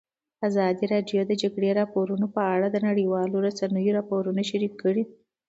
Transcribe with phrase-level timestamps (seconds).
[0.47, 5.03] ازادي راډیو د د جګړې راپورونه په اړه د نړیوالو رسنیو راپورونه شریک کړي.